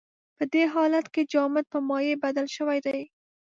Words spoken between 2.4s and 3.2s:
شوی دی.